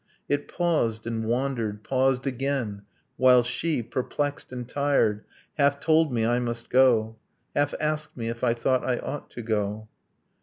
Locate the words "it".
0.27-0.47